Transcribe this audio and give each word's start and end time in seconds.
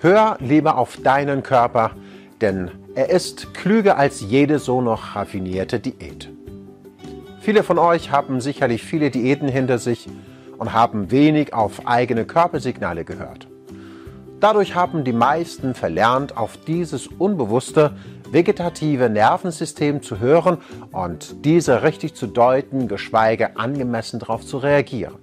Hör 0.00 0.36
lieber 0.38 0.78
auf 0.78 0.96
deinen 0.96 1.42
Körper, 1.42 1.90
denn 2.40 2.70
er 2.94 3.10
ist 3.10 3.52
klüger 3.52 3.98
als 3.98 4.20
jede 4.20 4.60
so 4.60 4.80
noch 4.80 5.16
raffinierte 5.16 5.80
Diät. 5.80 6.30
Viele 7.40 7.64
von 7.64 7.78
euch 7.78 8.12
haben 8.12 8.40
sicherlich 8.40 8.84
viele 8.84 9.10
Diäten 9.10 9.48
hinter 9.48 9.78
sich 9.78 10.06
und 10.56 10.72
haben 10.72 11.10
wenig 11.10 11.52
auf 11.52 11.88
eigene 11.88 12.24
Körpersignale 12.24 13.04
gehört. 13.04 13.48
Dadurch 14.38 14.76
haben 14.76 15.02
die 15.02 15.12
meisten 15.12 15.74
verlernt, 15.74 16.36
auf 16.36 16.56
dieses 16.64 17.08
unbewusste 17.08 17.96
vegetative 18.30 19.10
Nervensystem 19.10 20.00
zu 20.00 20.20
hören 20.20 20.58
und 20.92 21.44
diese 21.44 21.82
richtig 21.82 22.14
zu 22.14 22.28
deuten, 22.28 22.86
geschweige 22.86 23.56
angemessen 23.56 24.20
darauf 24.20 24.46
zu 24.46 24.58
reagieren. 24.58 25.14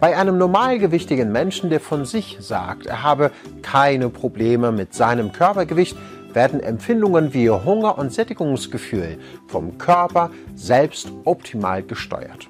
Bei 0.00 0.16
einem 0.16 0.38
normalgewichtigen 0.38 1.30
Menschen, 1.30 1.68
der 1.68 1.78
von 1.78 2.06
sich 2.06 2.38
sagt, 2.40 2.86
er 2.86 3.02
habe 3.02 3.30
keine 3.60 4.08
Probleme 4.08 4.72
mit 4.72 4.94
seinem 4.94 5.30
Körpergewicht, 5.30 5.94
werden 6.32 6.60
Empfindungen 6.60 7.34
wie 7.34 7.50
Hunger 7.50 7.98
und 7.98 8.10
Sättigungsgefühl 8.10 9.18
vom 9.46 9.76
Körper 9.76 10.30
selbst 10.54 11.12
optimal 11.24 11.82
gesteuert. 11.82 12.48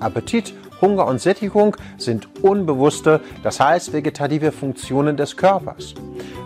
Appetit, 0.00 0.52
Hunger 0.82 1.06
und 1.06 1.18
Sättigung 1.18 1.74
sind 1.96 2.28
unbewusste, 2.42 3.20
das 3.42 3.58
heißt 3.58 3.94
vegetative 3.94 4.52
Funktionen 4.52 5.16
des 5.16 5.38
Körpers, 5.38 5.94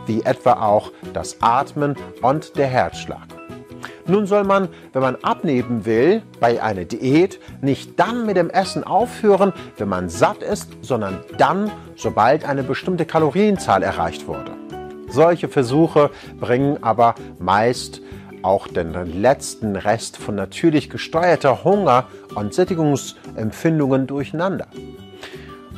wie 0.06 0.23
etwa 0.23 0.53
auch 0.65 0.92
das 1.12 1.39
Atmen 1.41 1.97
und 2.23 2.56
der 2.56 2.69
Herzschlag. 2.69 3.39
Nun 4.10 4.27
soll 4.27 4.42
man, 4.42 4.69
wenn 4.92 5.02
man 5.02 5.16
abnehmen 5.23 5.87
will, 5.87 6.23
bei 6.41 6.60
einer 6.60 6.84
Diät 6.84 7.38
nicht 7.62 8.00
dann 8.00 8.27
mit 8.27 8.36
dem 8.36 8.50
Essen 8.50 8.83
aufhören, 8.83 9.52
wenn 9.78 9.88
man 9.88 10.09
satt 10.09 10.42
ist, 10.42 10.69
sondern 10.83 11.20
dann, 11.38 11.70
sobald 11.95 12.44
eine 12.44 12.64
bestimmte 12.64 13.06
Kalorienzahl 13.06 13.84
erreicht 13.84 14.27
wurde. 14.27 14.50
Solche 15.08 15.48
Versuche 15.48 16.11
bringen 16.41 16.83
aber 16.83 17.14
meist 17.38 18.00
auch 18.42 18.66
den 18.66 18.92
letzten 19.20 19.77
Rest 19.77 20.16
von 20.16 20.34
natürlich 20.34 20.91
gesteuerter 20.91 21.62
Hunger 21.62 22.06
und 22.34 22.53
Sättigungsempfindungen 22.53 24.08
durcheinander. 24.08 24.66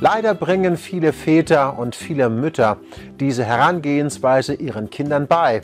Leider 0.01 0.35
bringen 0.35 0.79
viele 0.79 1.13
Väter 1.13 1.79
und 1.79 1.95
viele 1.95 2.31
Mütter 2.31 2.79
diese 3.21 3.45
Herangehensweise 3.45 4.55
ihren 4.55 4.91
Kindern 4.91 5.27
bei, 5.27 5.63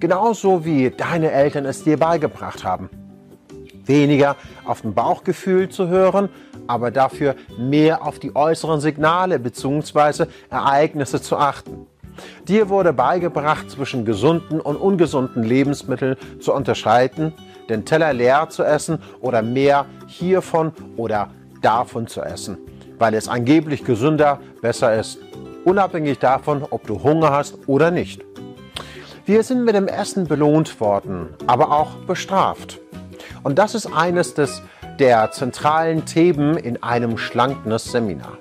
genauso 0.00 0.64
wie 0.64 0.90
deine 0.90 1.30
Eltern 1.30 1.66
es 1.66 1.84
dir 1.84 1.98
beigebracht 1.98 2.64
haben. 2.64 2.88
Weniger 3.84 4.36
auf 4.64 4.82
dem 4.82 4.94
Bauchgefühl 4.94 5.68
zu 5.68 5.88
hören, 5.88 6.28
aber 6.66 6.90
dafür 6.90 7.34
mehr 7.58 8.04
auf 8.04 8.18
die 8.18 8.34
äußeren 8.34 8.80
Signale 8.80 9.38
bzw. 9.38 10.26
Ereignisse 10.48 11.20
zu 11.20 11.36
achten. 11.36 11.86
Dir 12.48 12.68
wurde 12.68 12.92
beigebracht, 12.92 13.70
zwischen 13.70 14.04
gesunden 14.04 14.60
und 14.60 14.76
ungesunden 14.76 15.42
Lebensmitteln 15.42 16.16
zu 16.40 16.52
unterscheiden, 16.52 17.32
den 17.68 17.84
Teller 17.84 18.12
leer 18.12 18.48
zu 18.50 18.62
essen 18.62 18.98
oder 19.20 19.42
mehr 19.42 19.86
hiervon 20.06 20.72
oder 20.96 21.30
davon 21.62 22.06
zu 22.06 22.20
essen, 22.22 22.58
weil 22.98 23.14
es 23.14 23.28
angeblich 23.28 23.84
gesünder, 23.84 24.40
besser 24.60 24.98
ist, 24.98 25.18
unabhängig 25.64 26.18
davon, 26.18 26.66
ob 26.68 26.86
du 26.86 27.02
Hunger 27.02 27.30
hast 27.30 27.58
oder 27.66 27.90
nicht. 27.90 28.22
Wir 29.30 29.44
sind 29.44 29.64
mit 29.64 29.76
dem 29.76 29.86
Essen 29.86 30.26
belohnt 30.26 30.80
worden, 30.80 31.28
aber 31.46 31.70
auch 31.70 31.94
bestraft. 32.04 32.80
Und 33.44 33.60
das 33.60 33.76
ist 33.76 33.86
eines 33.86 34.34
des, 34.34 34.60
der 34.98 35.30
zentralen 35.30 36.04
Themen 36.04 36.56
in 36.56 36.82
einem 36.82 37.16
Schlankness-Seminar. 37.16 38.38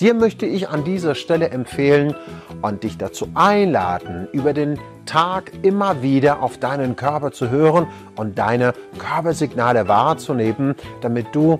Dir 0.00 0.12
möchte 0.12 0.44
ich 0.44 0.68
an 0.68 0.84
dieser 0.84 1.14
Stelle 1.14 1.48
empfehlen 1.48 2.14
und 2.60 2.82
dich 2.82 2.98
dazu 2.98 3.30
einladen, 3.32 4.28
über 4.32 4.52
den 4.52 4.78
Tag 5.06 5.50
immer 5.62 6.02
wieder 6.02 6.42
auf 6.42 6.58
deinen 6.58 6.94
Körper 6.94 7.32
zu 7.32 7.48
hören 7.48 7.86
und 8.14 8.36
deine 8.36 8.74
Körpersignale 8.98 9.88
wahrzunehmen, 9.88 10.74
damit 11.00 11.28
du 11.32 11.58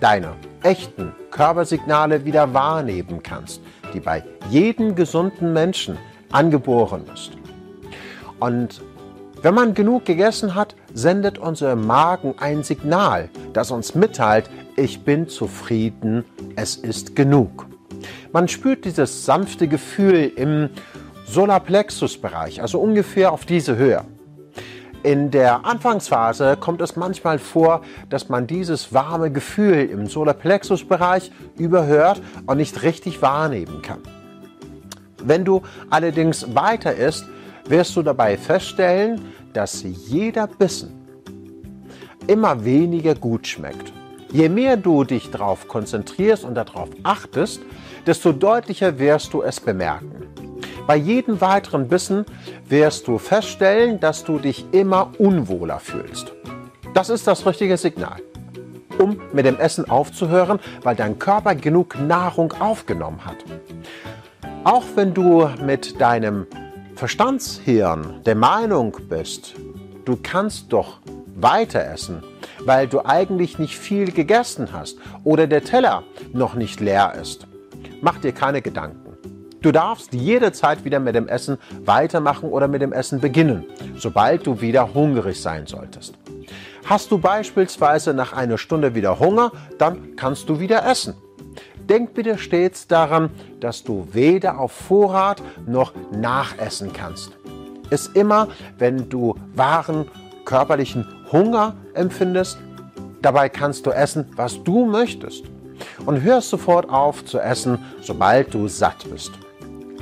deine 0.00 0.32
echten 0.62 1.12
Körpersignale 1.30 2.24
wieder 2.24 2.54
wahrnehmen 2.54 3.22
kannst, 3.22 3.60
die 3.92 4.00
bei 4.00 4.24
jedem 4.48 4.94
gesunden 4.94 5.52
Menschen 5.52 5.98
angeboren 6.32 7.04
ist. 7.12 7.39
Und 8.40 8.82
wenn 9.42 9.54
man 9.54 9.74
genug 9.74 10.04
gegessen 10.04 10.54
hat, 10.54 10.74
sendet 10.92 11.38
unser 11.38 11.76
Magen 11.76 12.34
ein 12.38 12.62
Signal, 12.62 13.30
das 13.52 13.70
uns 13.70 13.94
mitteilt, 13.94 14.50
ich 14.76 15.04
bin 15.04 15.28
zufrieden, 15.28 16.24
es 16.56 16.76
ist 16.76 17.14
genug. 17.16 17.66
Man 18.32 18.48
spürt 18.48 18.84
dieses 18.84 19.24
sanfte 19.24 19.68
Gefühl 19.68 20.32
im 20.36 20.70
Solarplexus-Bereich, 21.26 22.60
also 22.60 22.80
ungefähr 22.80 23.32
auf 23.32 23.44
diese 23.44 23.76
Höhe. 23.76 24.04
In 25.02 25.30
der 25.30 25.64
Anfangsphase 25.64 26.58
kommt 26.58 26.82
es 26.82 26.96
manchmal 26.96 27.38
vor, 27.38 27.80
dass 28.10 28.28
man 28.28 28.46
dieses 28.46 28.92
warme 28.92 29.30
Gefühl 29.30 29.88
im 29.90 30.06
Solarplexus-Bereich 30.06 31.32
überhört 31.56 32.20
und 32.46 32.58
nicht 32.58 32.82
richtig 32.82 33.22
wahrnehmen 33.22 33.80
kann. 33.80 34.00
Wenn 35.22 35.44
du 35.46 35.62
allerdings 35.88 36.54
weiter 36.54 36.94
isst, 36.94 37.24
wirst 37.70 37.96
du 37.96 38.02
dabei 38.02 38.36
feststellen, 38.36 39.20
dass 39.52 39.82
jeder 39.82 40.46
Bissen 40.46 41.00
immer 42.26 42.64
weniger 42.64 43.14
gut 43.14 43.46
schmeckt. 43.46 43.92
Je 44.32 44.48
mehr 44.48 44.76
du 44.76 45.04
dich 45.04 45.30
darauf 45.30 45.66
konzentrierst 45.66 46.44
und 46.44 46.54
darauf 46.54 46.88
achtest, 47.02 47.60
desto 48.06 48.32
deutlicher 48.32 48.98
wirst 48.98 49.32
du 49.32 49.42
es 49.42 49.58
bemerken. 49.58 50.12
Bei 50.86 50.96
jedem 50.96 51.40
weiteren 51.40 51.88
Bissen 51.88 52.24
wirst 52.68 53.06
du 53.08 53.18
feststellen, 53.18 54.00
dass 54.00 54.24
du 54.24 54.38
dich 54.38 54.64
immer 54.72 55.12
unwohler 55.18 55.80
fühlst. 55.80 56.32
Das 56.94 57.10
ist 57.10 57.26
das 57.26 57.46
richtige 57.46 57.76
Signal, 57.76 58.16
um 58.98 59.20
mit 59.32 59.46
dem 59.46 59.56
Essen 59.58 59.88
aufzuhören, 59.88 60.58
weil 60.82 60.96
dein 60.96 61.18
Körper 61.18 61.54
genug 61.54 61.98
Nahrung 62.00 62.52
aufgenommen 62.60 63.24
hat. 63.24 63.36
Auch 64.64 64.84
wenn 64.94 65.14
du 65.14 65.48
mit 65.64 66.00
deinem 66.00 66.46
Verstandshirn 67.00 68.20
der 68.26 68.34
Meinung 68.34 68.94
bist, 69.08 69.54
du 70.04 70.18
kannst 70.22 70.70
doch 70.70 70.98
weiter 71.34 71.82
essen, 71.82 72.22
weil 72.66 72.88
du 72.88 73.02
eigentlich 73.02 73.58
nicht 73.58 73.78
viel 73.78 74.12
gegessen 74.12 74.68
hast 74.74 74.98
oder 75.24 75.46
der 75.46 75.64
Teller 75.64 76.02
noch 76.34 76.52
nicht 76.52 76.78
leer 76.78 77.14
ist. 77.18 77.46
Mach 78.02 78.18
dir 78.18 78.32
keine 78.32 78.60
Gedanken. 78.60 79.16
Du 79.62 79.72
darfst 79.72 80.12
jederzeit 80.12 80.84
wieder 80.84 81.00
mit 81.00 81.14
dem 81.14 81.26
Essen 81.26 81.56
weitermachen 81.86 82.50
oder 82.50 82.68
mit 82.68 82.82
dem 82.82 82.92
Essen 82.92 83.18
beginnen, 83.18 83.64
sobald 83.96 84.46
du 84.46 84.60
wieder 84.60 84.92
hungrig 84.92 85.40
sein 85.40 85.66
solltest. 85.66 86.18
Hast 86.84 87.10
du 87.10 87.16
beispielsweise 87.16 88.12
nach 88.12 88.34
einer 88.34 88.58
Stunde 88.58 88.94
wieder 88.94 89.18
Hunger, 89.18 89.52
dann 89.78 90.16
kannst 90.16 90.50
du 90.50 90.60
wieder 90.60 90.86
essen. 90.86 91.14
Denk 91.90 92.14
bitte 92.14 92.38
stets 92.38 92.86
daran, 92.86 93.30
dass 93.58 93.82
du 93.82 94.06
weder 94.12 94.60
auf 94.60 94.70
Vorrat 94.70 95.42
noch 95.66 95.92
nachessen 96.12 96.92
kannst. 96.92 97.32
Ist 97.90 98.14
immer, 98.14 98.46
wenn 98.78 99.08
du 99.08 99.34
wahren 99.56 100.06
körperlichen 100.44 101.04
Hunger 101.32 101.74
empfindest, 101.94 102.58
dabei 103.22 103.48
kannst 103.48 103.86
du 103.86 103.90
essen, 103.90 104.30
was 104.36 104.62
du 104.62 104.86
möchtest. 104.86 105.46
Und 106.06 106.22
hörst 106.22 106.50
sofort 106.50 106.88
auf 106.88 107.24
zu 107.24 107.40
essen, 107.40 107.84
sobald 108.00 108.54
du 108.54 108.68
satt 108.68 109.10
bist. 109.10 109.32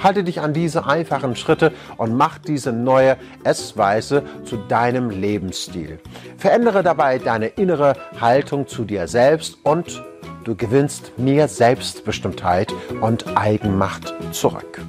Halte 0.03 0.25
dich 0.25 0.43
an 0.43 0.53
diese 0.53 0.84
einfachen 0.84 1.37
Schritte 1.37 1.72
und 1.97 2.15
mach 2.15 2.37
diese 2.37 2.70
neue 2.70 3.16
Essweise 3.44 4.25
zu 4.44 4.59
deinem 4.59 5.09
Lebensstil. 5.09 6.00
Verändere 6.37 6.82
dabei 6.82 7.19
deine 7.19 7.47
innere 7.47 7.94
Haltung 8.20 8.66
zu 8.66 8.84
dir 8.84 9.09
selbst 9.09 9.56
und 9.62 10.03
Du 10.48 10.56
gewinnst 10.56 11.12
mehr 11.19 11.46
Selbstbestimmtheit 11.46 12.73
und 13.02 13.37
Eigenmacht 13.37 14.14
zurück. 14.32 14.81